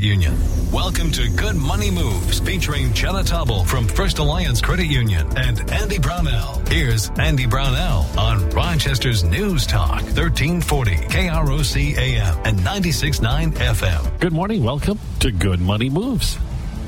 [0.00, 0.36] Union.
[0.72, 5.98] Welcome to Good Money Moves featuring Jenna Tobble from First Alliance Credit Union and Andy
[5.98, 6.62] Brownell.
[6.68, 14.20] Here's Andy Brownell on Rochester's News Talk 1340 KROC AM and 96.9 FM.
[14.20, 14.64] Good morning.
[14.64, 16.38] Welcome to Good Money Moves.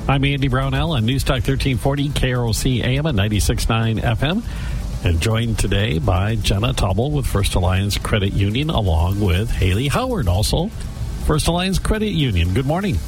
[0.07, 4.43] I'm Andy Brownell on News Talk 1340 KROC AM and 96.9 FM.
[5.05, 10.27] And joined today by Jenna Tobble with First Alliance Credit Union, along with Haley Howard,
[10.27, 10.71] also
[11.25, 12.53] First Alliance Credit Union.
[12.53, 12.99] Good morning.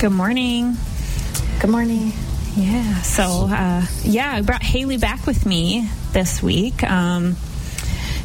[0.00, 0.76] Good morning.
[1.60, 2.12] Good morning.
[2.56, 3.00] Yeah.
[3.02, 6.82] So, uh, yeah, I brought Haley back with me this week.
[6.82, 7.36] Um,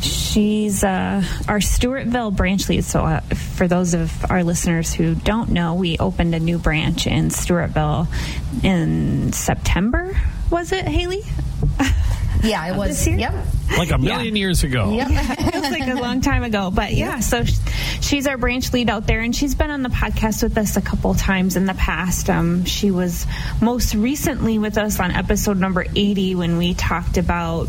[0.01, 2.85] she's uh, our Stewartville branch lead.
[2.85, 7.05] So, uh, for those of our listeners who don't know, we opened a new branch
[7.05, 8.07] in Stewartville
[8.63, 10.19] in September.
[10.49, 11.21] Was it Haley?
[12.45, 12.89] Yeah, it was.
[12.89, 13.17] This year?
[13.17, 13.33] Yep.
[13.77, 14.39] Like a million Yeah.
[14.39, 14.91] years ago.
[14.91, 15.07] Yep.
[15.51, 17.19] feels like a long time ago, but yeah.
[17.19, 17.43] So
[18.01, 20.81] she's our branch lead out there, and she's been on the podcast with us a
[20.81, 22.29] couple times in the past.
[22.29, 23.25] Um, she was
[23.61, 27.67] most recently with us on episode number eighty when we talked about.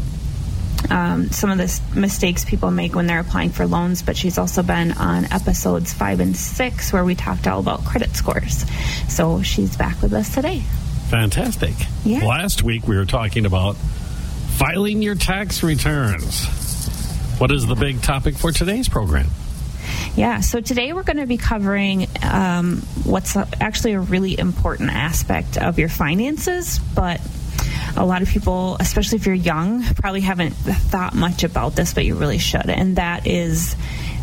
[0.91, 4.63] Um, some of the mistakes people make when they're applying for loans, but she's also
[4.63, 8.65] been on episodes five and six where we talked all about credit scores.
[9.09, 10.61] So she's back with us today.
[11.09, 11.73] Fantastic.
[12.05, 12.25] Yeah.
[12.25, 13.77] Last week we were talking about
[14.57, 16.47] filing your tax returns.
[17.39, 19.27] What is the big topic for today's program?
[20.15, 25.59] Yeah, so today we're going to be covering um, what's actually a really important aspect
[25.59, 27.21] of your finances, but
[27.97, 32.07] a lot of people, especially if you're young, probably haven't thought much about this, but
[32.07, 32.71] you really should.
[32.71, 33.77] And that is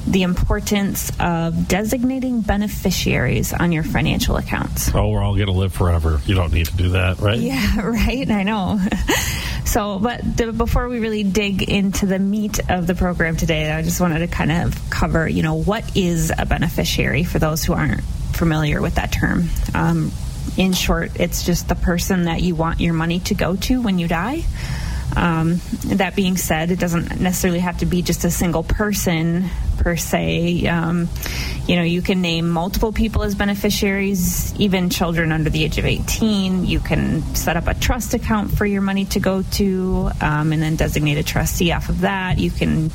[0.05, 4.93] the importance of designating beneficiaries on your financial accounts.
[4.93, 6.19] Oh, we're all going to live forever.
[6.25, 7.39] You don't need to do that, right?
[7.39, 8.29] Yeah, right.
[8.29, 8.79] I know.
[9.65, 13.81] So, but the, before we really dig into the meat of the program today, I
[13.81, 17.73] just wanted to kind of cover, you know, what is a beneficiary for those who
[17.73, 19.49] aren't familiar with that term.
[19.73, 20.11] Um,
[20.57, 23.97] in short, it's just the person that you want your money to go to when
[23.99, 24.43] you die.
[25.15, 29.95] Um, that being said, it doesn't necessarily have to be just a single person per
[29.95, 30.65] se.
[30.65, 31.09] Um,
[31.67, 35.85] you know, you can name multiple people as beneficiaries, even children under the age of
[35.85, 36.65] 18.
[36.65, 40.61] You can set up a trust account for your money to go to um, and
[40.61, 42.39] then designate a trustee off of that.
[42.39, 42.89] You can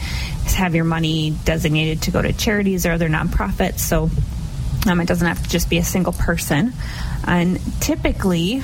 [0.56, 3.80] have your money designated to go to charities or other nonprofits.
[3.80, 4.10] So
[4.86, 6.72] um, it doesn't have to just be a single person.
[7.26, 8.62] And typically,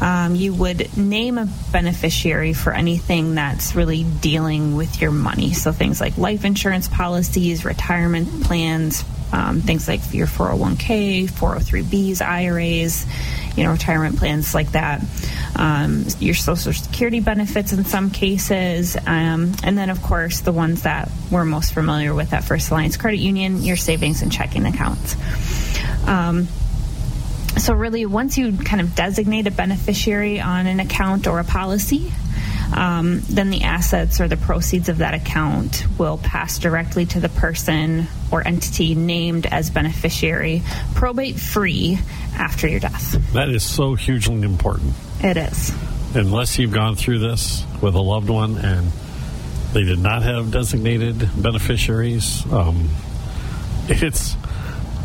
[0.00, 5.52] um, you would name a beneficiary for anything that's really dealing with your money.
[5.52, 13.06] So things like life insurance policies, retirement plans, um, things like your 401k, 403bs, IRAs,
[13.56, 15.02] you know, retirement plans like that.
[15.56, 20.82] Um, your Social Security benefits in some cases, um, and then of course the ones
[20.82, 25.16] that we're most familiar with at First Alliance Credit Union, your savings and checking accounts.
[27.56, 32.12] So really, once you kind of designate a beneficiary on an account or a policy,
[32.74, 37.28] um, then the assets or the proceeds of that account will pass directly to the
[37.28, 40.62] person or entity named as beneficiary,
[40.94, 41.98] probate free
[42.36, 43.16] after your death.
[43.32, 44.94] That is so hugely important.
[45.20, 45.72] It is.
[46.14, 48.90] Unless you've gone through this with a loved one and
[49.72, 52.88] they did not have designated beneficiaries, um,
[53.88, 54.36] it's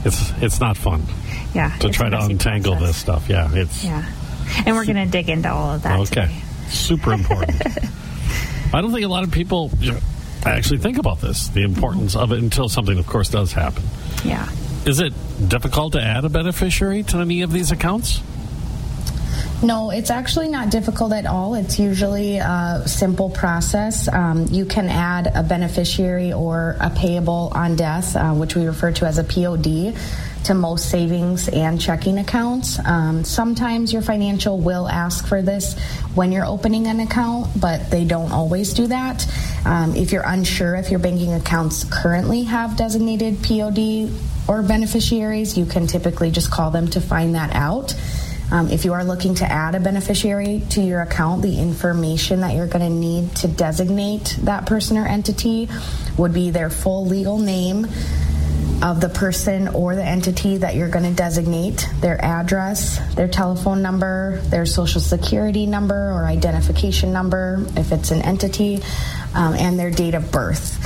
[0.05, 1.03] it's it's not fun
[1.53, 1.75] Yeah.
[1.79, 2.89] to try to untangle process.
[2.89, 3.29] this stuff.
[3.29, 4.05] Yeah, it's Yeah.
[4.65, 6.27] And we're going to dig into all of that okay.
[6.27, 6.41] today.
[6.69, 7.61] Super important.
[8.73, 9.71] I don't think a lot of people
[10.45, 13.83] actually think about this, the importance of it, until something, of course, does happen.
[14.23, 14.47] Yeah.
[14.85, 15.13] Is it
[15.49, 18.21] difficult to add a beneficiary to any of these accounts?
[19.61, 21.53] No, it's actually not difficult at all.
[21.55, 24.07] It's usually a simple process.
[24.07, 28.93] Um, you can add a beneficiary or a payable on death, uh, which we refer
[28.93, 29.97] to as a POD,
[30.45, 32.79] to most savings and checking accounts.
[32.85, 35.77] Um, sometimes your financial will ask for this
[36.15, 39.27] when you're opening an account, but they don't always do that.
[39.65, 44.09] Um, if you're unsure if your banking accounts currently have designated POD
[44.47, 47.93] or beneficiaries, you can typically just call them to find that out.
[48.51, 52.55] Um, if you are looking to add a beneficiary to your account, the information that
[52.55, 55.69] you're going to need to designate that person or entity
[56.17, 57.85] would be their full legal name
[58.81, 63.81] of the person or the entity that you're going to designate, their address, their telephone
[63.81, 68.81] number, their social security number or identification number if it's an entity,
[69.35, 70.77] um, and their date of birth.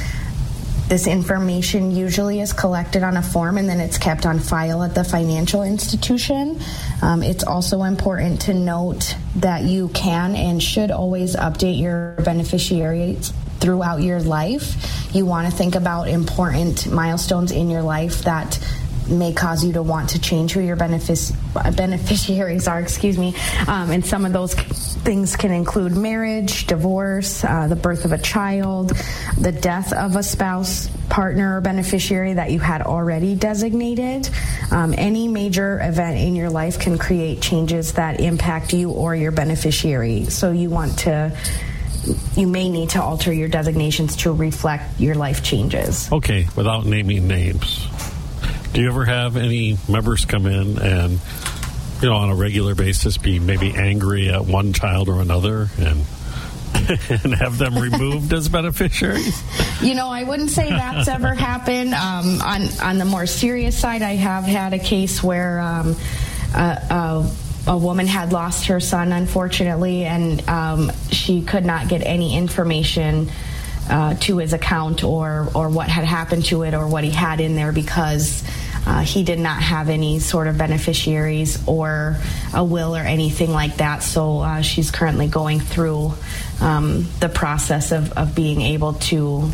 [0.87, 4.93] This information usually is collected on a form and then it's kept on file at
[4.93, 6.59] the financial institution.
[7.01, 13.31] Um, it's also important to note that you can and should always update your beneficiaries
[13.59, 15.15] throughout your life.
[15.15, 18.59] You want to think about important milestones in your life that
[19.09, 21.33] may cause you to want to change who your benefic-
[21.75, 22.79] beneficiaries are.
[22.81, 23.35] Excuse me.
[23.67, 24.53] Um, and some of those
[25.03, 28.93] things can include marriage, divorce, uh, the birth of a child,
[29.37, 34.29] the death of a spouse, partner, or beneficiary that you had already designated.
[34.71, 39.31] Um, any major event in your life can create changes that impact you or your
[39.31, 40.25] beneficiary.
[40.25, 41.37] So you want to
[42.35, 46.11] you may need to alter your designations to reflect your life changes.
[46.11, 47.87] Okay, without naming names.
[48.73, 51.19] Do you ever have any members come in and,
[52.03, 56.05] you know, on a regular basis be maybe angry at one child or another and
[57.23, 59.41] and have them removed as beneficiaries?
[59.81, 61.93] You know, I wouldn't say that's ever happened.
[61.93, 65.95] Um, on on the more serious side, I have had a case where um,
[66.53, 67.25] a,
[67.67, 73.31] a, woman had lost her son, unfortunately, and um, she could not get any information.
[73.89, 77.41] Uh, to his account or or what had happened to it or what he had
[77.41, 78.41] in there because
[78.85, 82.17] uh, he did not have any sort of beneficiaries or
[82.53, 84.03] a will or anything like that.
[84.03, 86.13] So uh, she's currently going through
[86.61, 89.49] um, the process of, of being able to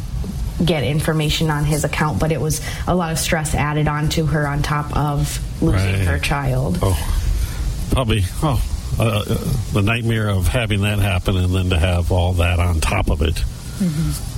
[0.63, 4.25] get information on his account, but it was a lot of stress added on to
[4.25, 6.07] her on top of losing right.
[6.07, 6.79] her child.
[6.81, 8.23] Oh, probably.
[8.43, 8.61] Oh,
[8.99, 9.23] uh, uh,
[9.71, 13.21] the nightmare of having that happen and then to have all that on top of
[13.21, 13.35] it.
[13.35, 14.28] Mm-hmm.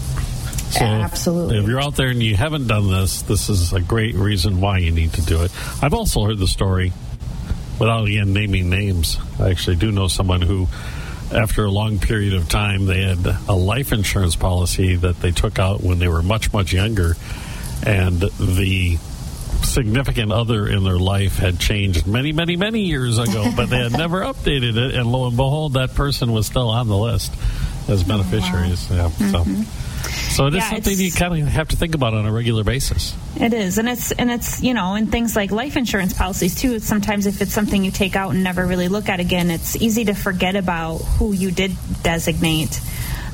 [0.71, 1.57] So Absolutely.
[1.57, 4.77] If you're out there and you haven't done this, this is a great reason why
[4.77, 5.51] you need to do it.
[5.83, 6.93] I've also heard the story,
[7.77, 9.17] without again naming names.
[9.39, 10.67] I actually do know someone who
[11.33, 15.59] after a long period of time, they had a life insurance policy that they took
[15.59, 17.15] out when they were much, much younger.
[17.85, 18.97] And the
[19.63, 23.93] significant other in their life had changed many, many, many years ago, but they had
[23.93, 24.95] never updated it.
[24.95, 27.33] And lo and behold, that person was still on the list
[27.87, 28.89] as beneficiaries.
[28.91, 29.03] Oh, wow.
[29.03, 29.61] yeah, mm-hmm.
[29.63, 29.90] so.
[30.01, 32.63] So it is yeah, something you kind of have to think about on a regular
[32.63, 33.15] basis.
[33.39, 36.79] It is, and it's and it's you know, and things like life insurance policies too.
[36.79, 40.05] Sometimes if it's something you take out and never really look at again, it's easy
[40.05, 42.79] to forget about who you did designate.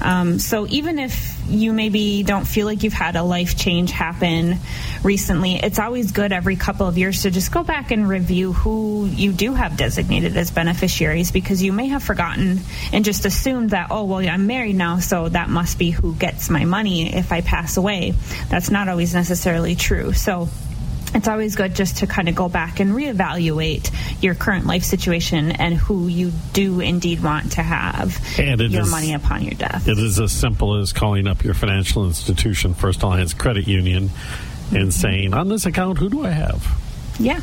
[0.01, 4.57] Um, so even if you maybe don't feel like you've had a life change happen
[5.03, 9.05] recently, it's always good every couple of years to just go back and review who
[9.07, 12.59] you do have designated as beneficiaries because you may have forgotten
[12.93, 16.49] and just assumed that, oh, well, I'm married now, so that must be who gets
[16.49, 18.13] my money if I pass away.
[18.49, 20.13] That's not always necessarily true.
[20.13, 20.49] So
[21.13, 25.51] it's always good just to kind of go back and reevaluate your current life situation
[25.51, 29.87] and who you do indeed want to have and your is, money upon your death.
[29.87, 34.09] It is as simple as calling up your financial institution, First Alliance Credit Union,
[34.71, 34.89] and mm-hmm.
[34.89, 36.65] saying, on this account, who do I have?
[37.19, 37.41] Yeah.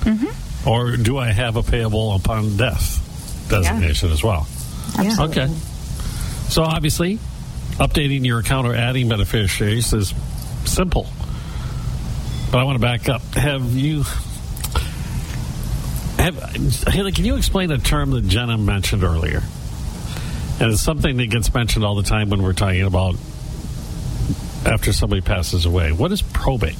[0.00, 0.68] Mm-hmm.
[0.68, 4.14] Or do I have a payable upon death designation yeah.
[4.14, 4.46] as well?
[4.98, 5.42] Absolutely.
[5.42, 5.54] Okay.
[6.48, 7.18] So obviously,
[7.72, 10.14] updating your account or adding beneficiaries is
[10.64, 11.06] simple.
[12.54, 13.20] But I want to back up.
[13.34, 14.04] Have you
[16.22, 16.36] have,
[16.86, 19.42] Haley, can you explain a term that Jenna mentioned earlier?
[20.60, 23.16] And it's something that gets mentioned all the time when we're talking about
[24.64, 25.90] after somebody passes away.
[25.90, 26.76] What is probate?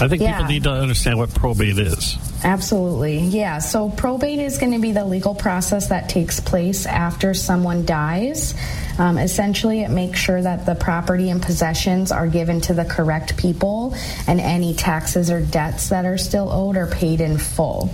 [0.00, 0.36] I think yeah.
[0.36, 2.16] people need to understand what probate is.
[2.44, 3.18] Absolutely.
[3.18, 3.58] Yeah.
[3.58, 8.54] So probate is going to be the legal process that takes place after someone dies.
[8.98, 13.36] Um, essentially, it makes sure that the property and possessions are given to the correct
[13.36, 13.94] people
[14.26, 17.90] and any taxes or debts that are still owed are paid in full.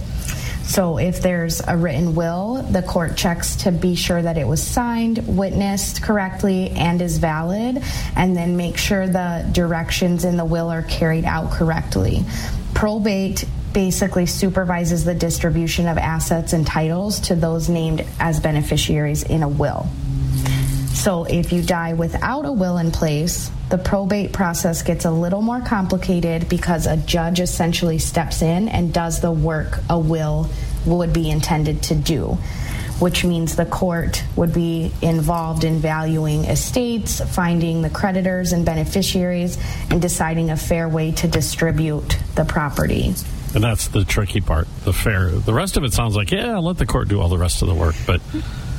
[0.67, 4.63] So if there's a written will, the court checks to be sure that it was
[4.63, 7.83] signed, witnessed correctly, and is valid,
[8.17, 12.25] and then make sure the directions in the will are carried out correctly.
[12.75, 19.43] Probate basically supervises the distribution of assets and titles to those named as beneficiaries in
[19.43, 19.87] a will.
[20.95, 25.43] So if you die without a will in place, the probate process gets a little
[25.43, 30.49] more complicated because a judge essentially steps in and does the work a will
[30.87, 32.37] would be intended to do,
[32.99, 39.59] which means the court would be involved in valuing estates, finding the creditors and beneficiaries,
[39.91, 43.15] and deciding a fair way to distribute the property.
[43.55, 45.31] And that's the tricky part, the fair.
[45.31, 47.69] The rest of it sounds like, yeah, let the court do all the rest of
[47.69, 47.95] the work.
[48.05, 48.21] But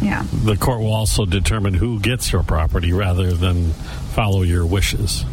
[0.02, 0.26] yeah.
[0.44, 3.74] the court will also determine who gets your property rather than
[4.16, 5.26] follow your wishes.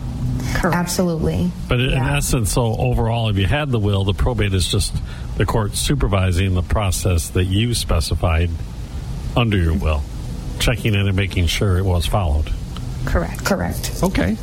[0.54, 0.76] Correct.
[0.76, 1.52] Absolutely.
[1.68, 2.16] But in yeah.
[2.16, 4.94] essence, so overall, if you had the will, the probate is just
[5.36, 8.50] the court supervising the process that you specified
[9.36, 10.02] under your will,
[10.58, 12.52] checking in and making sure it was followed.
[13.04, 13.44] Correct.
[13.44, 14.00] Correct.
[14.02, 14.36] Okay.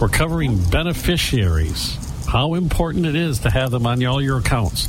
[0.00, 4.88] We're covering beneficiaries, how important it is to have them on all your accounts.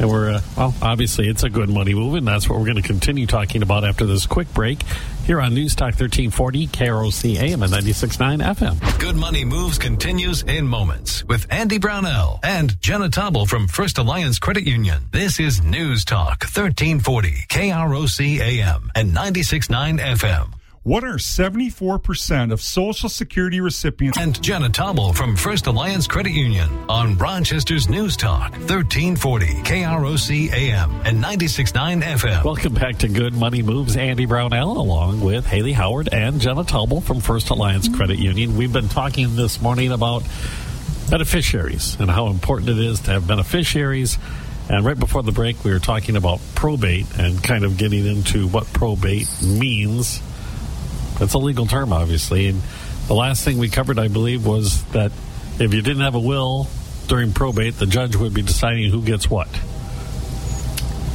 [0.00, 2.80] And we're, uh, well, obviously it's a good money move, and that's what we're going
[2.80, 4.82] to continue talking about after this quick break
[5.26, 8.98] here on News Talk 1340, KROC AM and 96.9 FM.
[8.98, 14.38] Good Money Moves continues in moments with Andy Brownell and Jenna Tobble from First Alliance
[14.38, 15.02] Credit Union.
[15.12, 20.59] This is News Talk 1340, KROC AM and 96.9 FM.
[20.82, 24.16] What are 74% of Social Security recipients?
[24.16, 30.90] And Jenna Tobble from First Alliance Credit Union on Rochester's News Talk, 1340 KROC AM
[31.04, 32.44] and 96.9 FM.
[32.46, 33.98] Welcome back to Good Money Moves.
[33.98, 38.56] Andy Brownell along with Haley Howard and Jenna Tobble from First Alliance Credit Union.
[38.56, 40.22] We've been talking this morning about
[41.10, 44.16] beneficiaries and how important it is to have beneficiaries.
[44.70, 48.48] And right before the break, we were talking about probate and kind of getting into
[48.48, 50.22] what probate means
[51.20, 52.48] that's a legal term, obviously.
[52.48, 52.60] And
[53.06, 55.12] the last thing we covered, I believe, was that
[55.60, 56.66] if you didn't have a will
[57.06, 59.48] during probate, the judge would be deciding who gets what.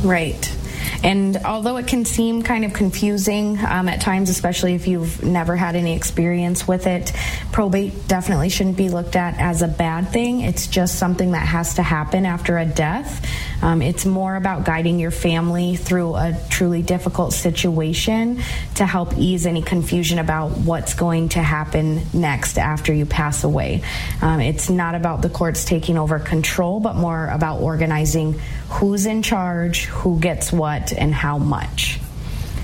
[0.04, 0.56] Right.
[1.04, 5.56] And although it can seem kind of confusing um, at times, especially if you've never
[5.56, 7.12] had any experience with it,
[7.52, 10.42] probate definitely shouldn't be looked at as a bad thing.
[10.42, 13.26] It's just something that has to happen after a death.
[13.62, 18.42] Um, it's more about guiding your family through a truly difficult situation
[18.76, 23.84] to help ease any confusion about what's going to happen next after you pass away.
[24.22, 29.22] Um, it's not about the courts taking over control, but more about organizing who's in
[29.22, 32.00] charge, who gets what, and how much.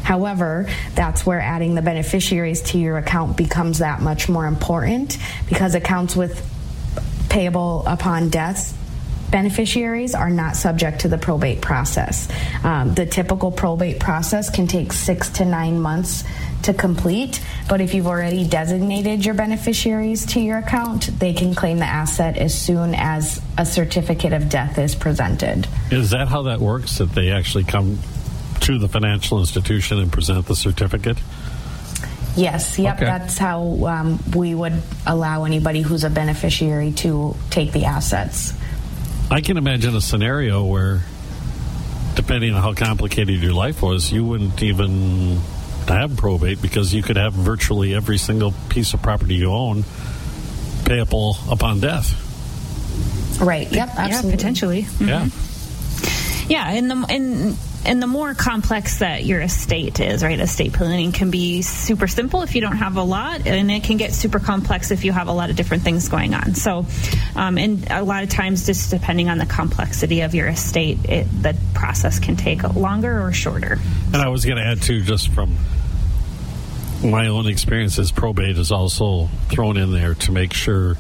[0.04, 5.18] However, that's where adding the beneficiaries to your account becomes that much more important
[5.48, 6.46] because accounts with
[7.30, 8.78] payable upon death
[9.32, 12.28] beneficiaries are not subject to the probate process.
[12.64, 16.24] Um, the typical probate process can take six to nine months
[16.64, 21.80] to complete, but if you've already designated your beneficiaries to your account, they can claim
[21.80, 25.68] the asset as soon as a certificate of death is presented.
[25.90, 27.00] Is that how that works?
[27.00, 27.98] That they actually come
[28.62, 31.18] to the financial institution and present the certificate?
[32.36, 33.06] Yes, yep, okay.
[33.06, 38.54] that's how um, we would allow anybody who's a beneficiary to take the assets.
[39.32, 41.04] I can imagine a scenario where,
[42.16, 45.40] depending on how complicated your life was, you wouldn't even
[45.88, 49.86] have probate because you could have virtually every single piece of property you own
[50.84, 52.12] payable upon death.
[53.42, 53.72] Right.
[53.72, 53.90] Yep.
[53.98, 54.30] Absolutely.
[54.30, 54.82] Yeah, potentially.
[54.84, 55.08] Mm-hmm.
[55.08, 55.30] Yeah.
[56.50, 60.40] Yeah, and the and and the more complex that your estate is, right?
[60.40, 63.98] Estate planning can be super simple if you don't have a lot, and it can
[63.98, 66.56] get super complex if you have a lot of different things going on.
[66.56, 66.86] So,
[67.36, 71.28] um, and a lot of times, just depending on the complexity of your estate, it,
[71.42, 73.80] the process can take longer or shorter.
[74.14, 75.56] And I was going to add too, just from
[77.04, 80.98] my own experiences, probate is also thrown in there to make sure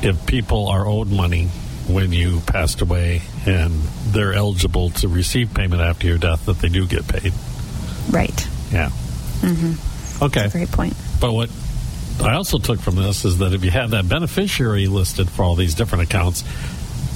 [0.00, 1.48] if people are owed money
[1.88, 3.72] when you passed away and
[4.08, 7.32] they're eligible to receive payment after your death that they do get paid.
[8.10, 8.48] Right.
[8.70, 8.90] Yeah.
[9.40, 10.24] Mm-hmm.
[10.24, 10.48] Okay.
[10.48, 10.94] great point.
[11.20, 11.50] But what
[12.20, 15.54] I also took from this is that if you have that beneficiary listed for all
[15.54, 16.44] these different accounts,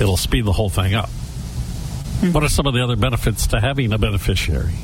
[0.01, 1.09] it'll speed the whole thing up.
[1.09, 2.33] Mm-hmm.
[2.33, 4.75] What are some of the other benefits to having a beneficiary?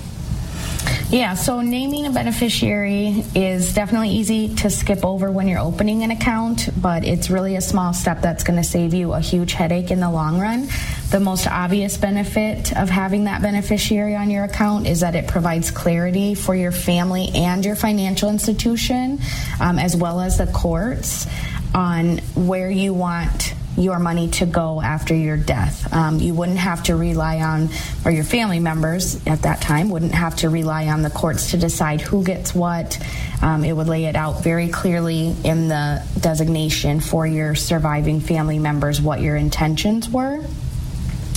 [1.12, 6.10] Yeah, so naming a beneficiary is definitely easy to skip over when you're opening an
[6.10, 9.90] account, but it's really a small step that's going to save you a huge headache
[9.90, 10.68] in the long run.
[11.10, 15.70] The most obvious benefit of having that beneficiary on your account is that it provides
[15.70, 19.18] clarity for your family and your financial institution,
[19.60, 21.26] um, as well as the courts,
[21.74, 25.92] on where you want your money to go after your death.
[25.92, 27.68] Um, you wouldn't have to rely on,
[28.04, 31.56] or your family members at that time wouldn't have to rely on the courts to
[31.56, 32.98] decide who gets what.
[33.40, 38.58] Um, it would lay it out very clearly in the designation for your surviving family
[38.58, 40.44] members what your intentions were.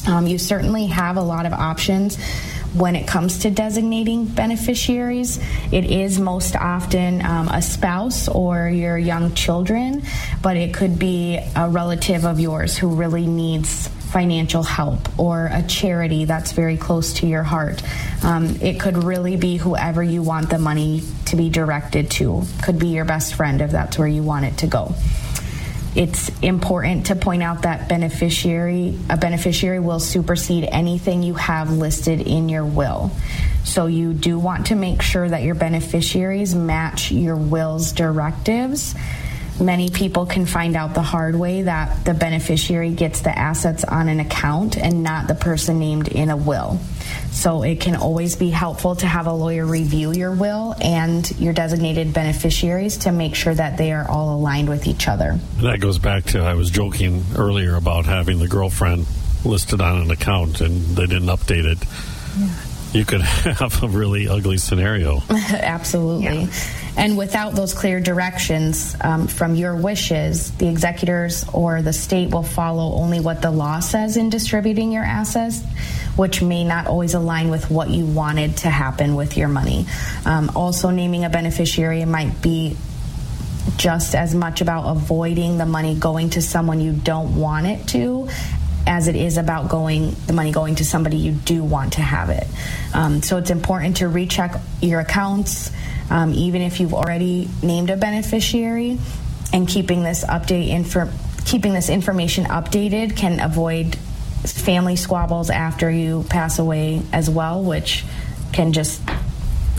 [0.07, 2.17] Um, you certainly have a lot of options
[2.75, 5.39] when it comes to designating beneficiaries.
[5.71, 10.03] It is most often um, a spouse or your young children,
[10.41, 15.63] but it could be a relative of yours who really needs financial help or a
[15.63, 17.81] charity that's very close to your heart.
[18.23, 22.43] Um, it could really be whoever you want the money to be directed to.
[22.63, 24.95] Could be your best friend if that's where you want it to go
[25.95, 32.21] it's important to point out that beneficiary a beneficiary will supersede anything you have listed
[32.21, 33.11] in your will.
[33.63, 38.93] So you do want to make sure that your beneficiaries match your will's directives.
[39.59, 44.09] Many people can find out the hard way that the beneficiary gets the assets on
[44.09, 46.77] an account and not the person named in a will.
[47.31, 51.53] So it can always be helpful to have a lawyer review your will and your
[51.53, 55.39] designated beneficiaries to make sure that they are all aligned with each other.
[55.57, 59.05] That goes back to I was joking earlier about having the girlfriend
[59.43, 61.77] listed on an account and they didn't update it,
[62.37, 62.49] yeah.
[62.95, 65.21] You could have a really ugly scenario.
[65.29, 66.43] Absolutely.
[66.43, 66.53] Yeah.
[66.97, 72.43] And without those clear directions um, from your wishes, the executors or the state will
[72.43, 75.61] follow only what the law says in distributing your assets,
[76.15, 79.85] which may not always align with what you wanted to happen with your money.
[80.25, 82.77] Um, also, naming a beneficiary might be
[83.77, 88.29] just as much about avoiding the money going to someone you don't want it to
[88.87, 92.29] as it is about going the money going to somebody you do want to have
[92.29, 92.47] it.
[92.93, 95.71] Um, so it's important to recheck your accounts,
[96.09, 98.99] um, even if you've already named a beneficiary,
[99.53, 101.09] and keeping this update info,
[101.45, 108.05] keeping this information updated can avoid family squabbles after you pass away as well, which
[108.53, 109.01] can just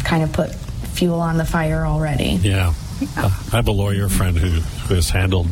[0.04, 2.38] kind of put fuel on the fire already.
[2.42, 2.72] Yeah.
[3.16, 5.48] Uh, I have a lawyer friend who, who has handled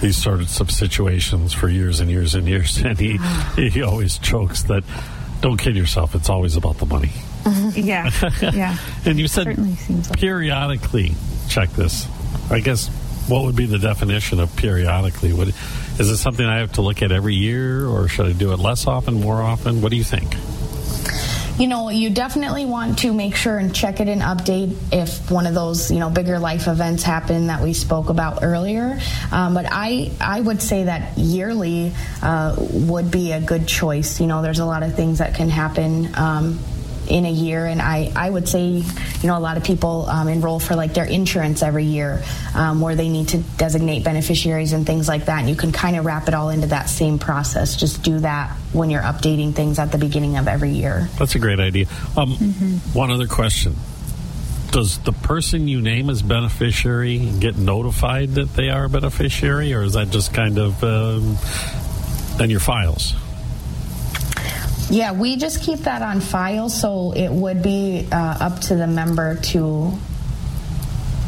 [0.00, 3.18] these sorts of situations for years and years and years, and he
[3.56, 4.84] he always jokes that
[5.40, 7.12] don't kid yourself; it's always about the money.
[7.44, 7.80] Mm-hmm.
[7.80, 8.10] Yeah,
[8.54, 8.76] yeah.
[9.04, 11.14] and you said like periodically
[11.48, 12.06] check this.
[12.50, 12.88] I guess
[13.28, 15.32] what would be the definition of periodically?
[15.32, 18.52] Would is it something I have to look at every year, or should I do
[18.52, 19.82] it less often, more often?
[19.82, 20.34] What do you think?
[21.58, 25.46] You know, you definitely want to make sure and check it and update if one
[25.46, 28.98] of those, you know, bigger life events happen that we spoke about earlier.
[29.32, 34.20] Um, but I, I would say that yearly uh, would be a good choice.
[34.20, 36.14] You know, there's a lot of things that can happen.
[36.14, 36.60] Um,
[37.08, 37.66] in a year.
[37.66, 40.94] And I, I would say, you know, a lot of people um, enroll for like
[40.94, 42.22] their insurance every year
[42.54, 45.40] um, where they need to designate beneficiaries and things like that.
[45.40, 47.76] And you can kind of wrap it all into that same process.
[47.76, 51.08] Just do that when you're updating things at the beginning of every year.
[51.18, 51.86] That's a great idea.
[52.16, 52.98] Um, mm-hmm.
[52.98, 53.74] One other question.
[54.70, 59.82] Does the person you name as beneficiary get notified that they are a beneficiary, or
[59.82, 61.38] is that just kind of um,
[62.38, 63.14] in your files?
[64.90, 68.86] Yeah, we just keep that on file, so it would be uh, up to the
[68.86, 69.92] member to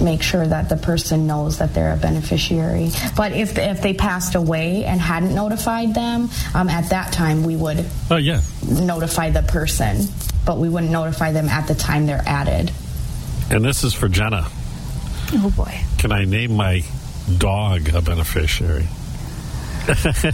[0.00, 2.90] make sure that the person knows that they're a beneficiary.
[3.16, 7.54] But if if they passed away and hadn't notified them, um, at that time we
[7.56, 10.06] would oh yeah notify the person,
[10.46, 12.72] but we wouldn't notify them at the time they're added.
[13.50, 14.46] And this is for Jenna.
[15.34, 15.80] Oh boy!
[15.98, 16.82] Can I name my
[17.36, 18.88] dog a beneficiary?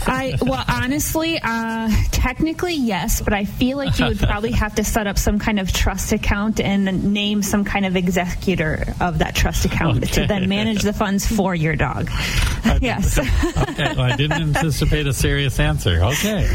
[0.07, 4.85] I well, honestly, uh, technically yes, but I feel like you would probably have to
[4.85, 9.35] set up some kind of trust account and name some kind of executor of that
[9.35, 10.23] trust account okay.
[10.23, 12.09] to then manage the funds for your dog.
[12.11, 13.19] I yes.
[13.69, 16.03] okay, well, I didn't anticipate a serious answer.
[16.03, 16.49] Okay.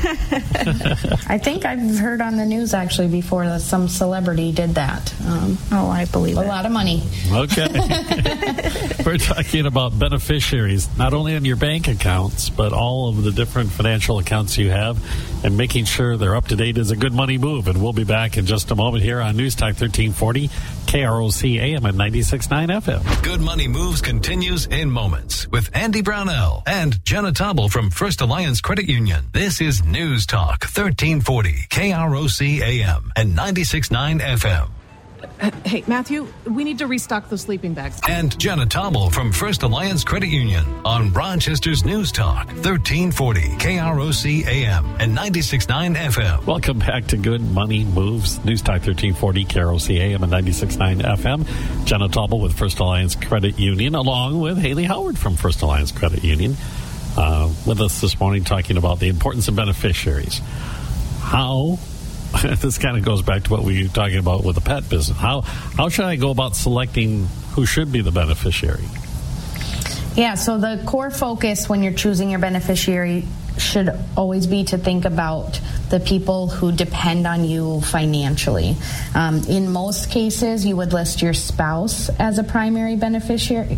[1.27, 5.13] I think I've heard on the news actually before that some celebrity did that.
[5.25, 6.47] Um, oh, I believe a it.
[6.47, 7.03] lot of money.
[7.31, 7.67] Okay.
[9.05, 13.71] We're talking about beneficiaries, not only on your bank accounts, but all of the different
[13.71, 14.97] financial accounts you have
[15.45, 17.67] and making sure they're up to date is a good money move.
[17.67, 21.85] And we'll be back in just a moment here on News Talk 1340, KROC AM
[21.85, 23.23] at 96.9 FM.
[23.23, 28.61] Good Money Moves continues in moments with Andy Brownell and Jenna Tobble from First Alliance
[28.61, 29.25] Credit Union.
[29.31, 34.80] This is News Talk 1340, KROC AM and 96.9 FM.
[35.65, 37.99] Hey, Matthew, we need to restock those sleeping bags.
[38.07, 44.85] And Jenna Tobble from First Alliance Credit Union on Rochester's News Talk, 1340 KROC AM
[44.99, 46.45] and 96.9 FM.
[46.45, 51.85] Welcome back to Good Money Moves, News Talk 1340 KROC AM and 96.9 FM.
[51.85, 56.23] Jenna Tobble with First Alliance Credit Union, along with Haley Howard from First Alliance Credit
[56.23, 56.57] Union,
[57.17, 60.41] uh, with us this morning talking about the importance of beneficiaries.
[61.21, 61.79] How
[62.61, 65.17] this kind of goes back to what we were talking about with the pet business.
[65.17, 68.85] How how should I go about selecting who should be the beneficiary?
[70.15, 73.25] Yeah, so the core focus when you're choosing your beneficiary
[73.57, 78.75] should always be to think about the people who depend on you financially.
[79.13, 83.77] Um, in most cases, you would list your spouse as a primary beneficiary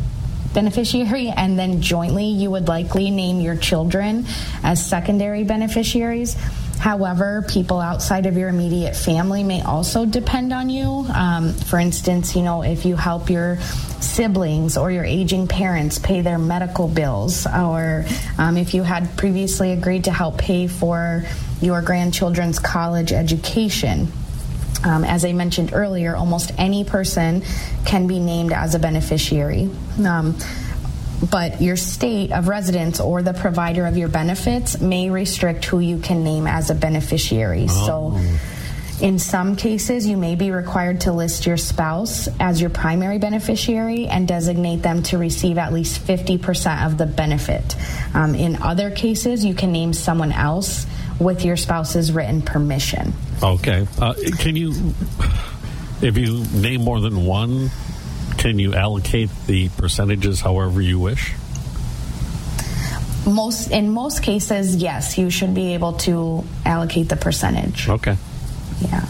[0.54, 4.26] beneficiary, and then jointly you would likely name your children
[4.62, 6.36] as secondary beneficiaries.
[6.84, 11.06] However, people outside of your immediate family may also depend on you.
[11.16, 13.58] Um, for instance, you know, if you help your
[14.02, 18.04] siblings or your aging parents pay their medical bills, or
[18.38, 21.24] um, if you had previously agreed to help pay for
[21.62, 24.12] your grandchildren's college education.
[24.84, 27.44] Um, as I mentioned earlier, almost any person
[27.86, 29.70] can be named as a beneficiary.
[30.06, 30.38] Um,
[31.30, 36.00] but your state of residence or the provider of your benefits may restrict who you
[36.00, 37.68] can name as a beneficiary.
[37.70, 38.18] Oh.
[38.18, 38.40] So,
[39.02, 44.08] in some cases, you may be required to list your spouse as your primary beneficiary
[44.08, 47.76] and designate them to receive at least 50% of the benefit.
[48.14, 50.86] Um, in other cases, you can name someone else
[51.20, 53.14] with your spouse's written permission.
[53.42, 53.88] Okay.
[54.00, 54.94] Uh, can you,
[56.02, 57.72] if you name more than one,
[58.44, 61.32] can you allocate the percentages however you wish?
[63.26, 67.88] Most in most cases, yes, you should be able to allocate the percentage.
[67.88, 68.18] Okay.
[68.82, 69.06] Yeah.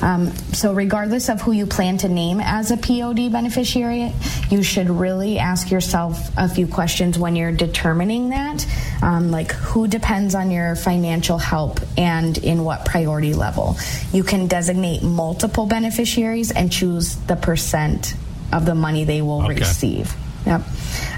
[0.00, 4.10] Um, so, regardless of who you plan to name as a POD beneficiary,
[4.48, 8.66] you should really ask yourself a few questions when you're determining that.
[9.02, 13.76] Um, like, who depends on your financial help and in what priority level?
[14.14, 18.14] You can designate multiple beneficiaries and choose the percent
[18.52, 19.54] of the money they will Okay.
[19.60, 20.14] receive.
[20.46, 20.62] Yep.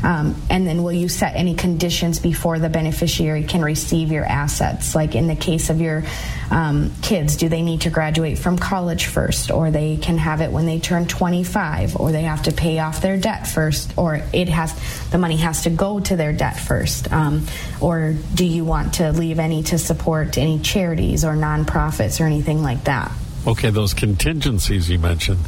[0.03, 4.95] Um, and then will you set any conditions before the beneficiary can receive your assets?
[4.95, 6.03] Like in the case of your
[6.51, 10.51] um, kids, do they need to graduate from college first, or they can have it
[10.51, 14.49] when they turn 25, or they have to pay off their debt first, or it
[14.49, 14.75] has
[15.11, 17.47] the money has to go to their debt first, um,
[17.81, 22.62] or do you want to leave any to support any charities or nonprofits or anything
[22.64, 23.12] like that?
[23.47, 25.40] Okay, those contingencies you mentioned.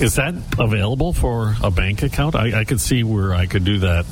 [0.00, 2.34] Is that available for a bank account?
[2.34, 4.06] I, I could see where I could do that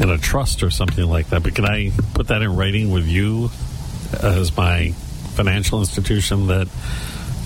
[0.00, 3.06] in a trust or something like that, but can I put that in writing with
[3.06, 3.50] you
[4.22, 4.92] as my
[5.34, 6.68] financial institution that,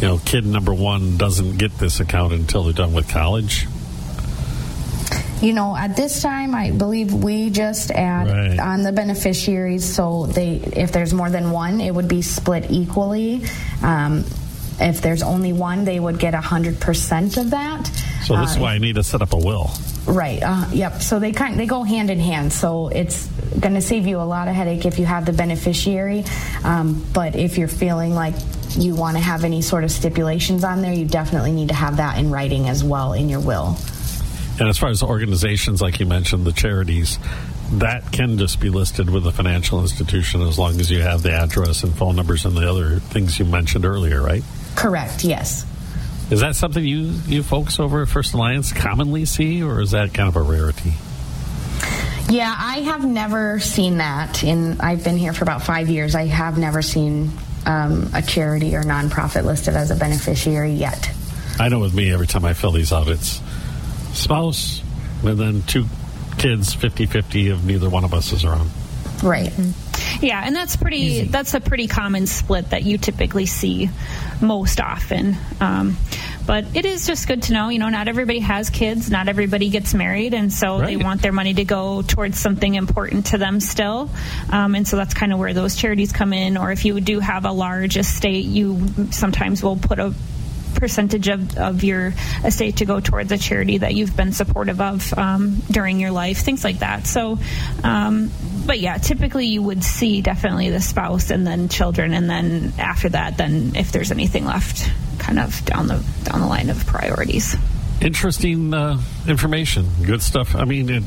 [0.00, 3.66] you know, kid number one doesn't get this account until they're done with college?
[5.40, 8.58] You know, at this time, I believe we just add Right.
[8.58, 9.84] on the beneficiaries.
[9.84, 13.44] So they, if there's more than one, it would be split equally.
[13.82, 14.24] Um,
[14.80, 17.86] if there's only one, they would get hundred percent of that.
[18.24, 19.70] So this is Uh, why I need to set up a will.
[20.06, 20.42] Right.
[20.42, 21.00] Uh, yep.
[21.00, 22.52] So they kind they go hand in hand.
[22.52, 23.26] So it's
[23.60, 26.24] going to save you a lot of headache if you have the beneficiary.
[26.64, 28.34] Um, but if you're feeling like
[28.76, 31.98] you want to have any sort of stipulations on there, you definitely need to have
[31.98, 33.78] that in writing as well in your will.
[34.58, 37.18] And as far as organizations, like you mentioned, the charities,
[37.72, 41.32] that can just be listed with a financial institution as long as you have the
[41.32, 44.44] address and phone numbers and the other things you mentioned earlier, right?
[44.74, 45.24] Correct.
[45.24, 45.66] Yes.
[46.30, 50.14] Is that something you, you folks over at First Alliance commonly see, or is that
[50.14, 50.94] kind of a rarity?
[52.30, 54.42] Yeah, I have never seen that.
[54.42, 56.14] In I've been here for about five years.
[56.14, 57.30] I have never seen
[57.66, 61.10] um, a charity or nonprofit listed as a beneficiary yet.
[61.58, 63.40] I know with me, every time I fill these out, it's
[64.14, 64.82] spouse
[65.22, 65.86] and then two
[66.38, 68.70] kids, 50 50 of neither one of us is around.
[69.22, 69.52] Right.
[70.24, 71.24] Yeah, and that's pretty.
[71.24, 73.90] That's a pretty common split that you typically see
[74.40, 75.36] most often.
[75.60, 75.98] Um,
[76.46, 77.68] but it is just good to know.
[77.68, 79.10] You know, not everybody has kids.
[79.10, 83.26] Not everybody gets married, and so they want their money to go towards something important
[83.26, 84.08] to them still.
[84.50, 86.56] Um, and so that's kind of where those charities come in.
[86.56, 90.14] Or if you do have a large estate, you sometimes will put a
[90.74, 92.12] percentage of, of your
[92.44, 96.38] estate to go towards a charity that you've been supportive of um, during your life,
[96.38, 97.06] things like that.
[97.06, 97.38] So,
[97.82, 98.30] um,
[98.66, 103.08] but yeah, typically you would see definitely the spouse and then children, and then after
[103.10, 107.56] that, then if there's anything left, kind of down the down the line of priorities.
[108.00, 109.86] Interesting uh, information.
[110.04, 110.54] Good stuff.
[110.56, 111.04] I mean, it,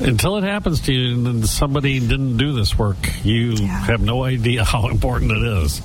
[0.00, 3.66] until it happens to you and then somebody didn't do this work, you Yeah.
[3.86, 5.80] have no idea how important it is.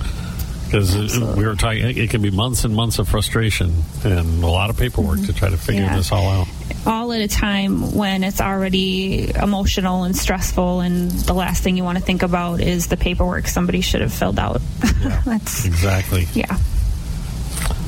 [0.71, 3.73] Because we were talking, it can be months and months of frustration
[4.05, 5.97] and a lot of paperwork to try to figure Yeah.
[5.97, 6.47] this all out.
[6.85, 11.83] all at a time when it's already emotional and stressful and the last thing you
[11.83, 14.61] want to think about is the paperwork somebody should have filled out
[15.25, 16.25] that's Exactly.
[16.33, 16.57] yeah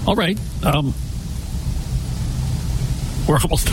[0.05, 0.37] All right.
[0.63, 0.93] Um,
[3.29, 3.69] we're almost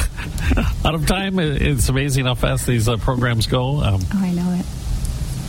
[0.84, 1.38] out of time.
[1.40, 3.82] It's amazing how fast these uh, programs go.
[3.82, 4.66] Um, oh i know it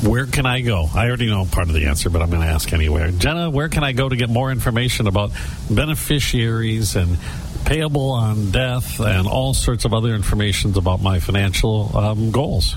[0.02, 0.88] where can I go?
[0.94, 3.12] I already know part of the answer, but I'm going to ask anyway.
[3.18, 5.32] Jenna, where can I go to get more information about
[5.70, 7.18] beneficiaries and
[7.66, 12.76] payable on death and all sorts of other information about my financial um, goals?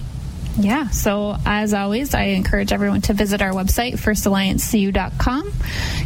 [0.57, 5.53] Yeah, so as always, I encourage everyone to visit our website, firstalliancecu.com.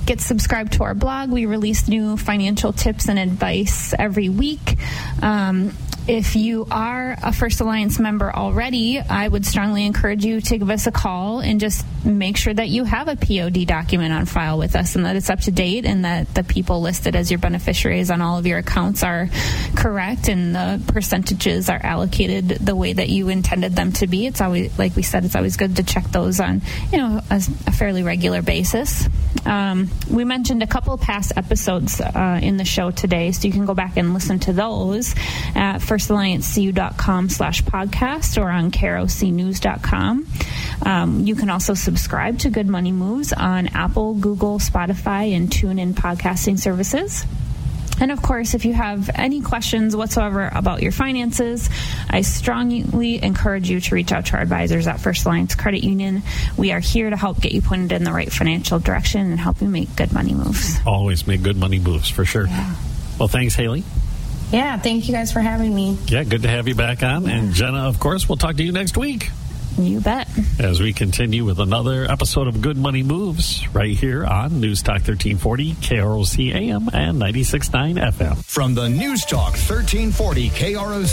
[0.06, 1.30] Get subscribed to our blog.
[1.30, 4.78] We release new financial tips and advice every week.
[5.20, 5.74] Um,
[6.08, 10.70] if you are a First Alliance member already, I would strongly encourage you to give
[10.70, 14.56] us a call and just make sure that you have a POD document on file
[14.56, 17.38] with us and that it's up to date and that the people listed as your
[17.38, 19.28] beneficiaries on all of your accounts are
[19.76, 24.26] correct and the percentages are allocated the way that you intended them to be.
[24.26, 27.42] It's always, like we said, it's always good to check those on, you know, a,
[27.66, 29.06] a fairly regular basis.
[29.44, 33.66] Um, we mentioned a couple past episodes uh, in the show today, so you can
[33.66, 35.14] go back and listen to those
[35.54, 40.26] at firstalliancecu.com slash podcast or on krocnews.com.
[40.86, 45.94] Um, you can also subscribe to Good Money Moves on Apple, Google, Spotify, and TuneIn
[45.94, 47.24] podcasting services.
[48.00, 51.68] And of course, if you have any questions whatsoever about your finances,
[52.08, 56.22] I strongly encourage you to reach out to our advisors at First Alliance Credit Union.
[56.56, 59.60] We are here to help get you pointed in the right financial direction and help
[59.60, 60.78] you make good money moves.
[60.86, 62.46] Always make good money moves for sure.
[62.46, 62.76] Yeah.
[63.18, 63.82] Well, thanks, Haley.
[64.52, 65.98] Yeah, thank you guys for having me.
[66.06, 67.28] Yeah, good to have you back on.
[67.28, 69.30] And Jenna, of course, we'll talk to you next week.
[69.78, 70.28] You bet.
[70.58, 75.06] As we continue with another episode of Good Money Moves right here on News Talk
[75.06, 78.44] 1340, KROC AM and 96.9 FM.
[78.44, 81.06] From the News Talk 1340 KROC